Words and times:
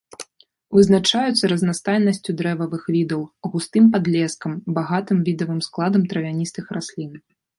Вызначаюцца 0.77 1.49
разнастайнасцю 1.51 2.35
дрэвавых 2.39 2.83
відаў, 2.95 3.21
густым 3.55 3.85
падлескам, 3.95 4.57
багатым 4.81 5.17
відавым 5.31 5.61
складам 5.69 6.09
травяністых 6.15 6.65
раслін. 6.79 7.13